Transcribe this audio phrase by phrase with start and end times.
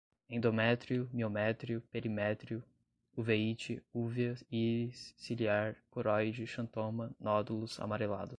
[0.29, 2.63] endométrio, miométrio, perimétrio,
[3.15, 8.29] uveíte, úvea, íris, ciliar, coroide, xantoma, nódulos, amarelados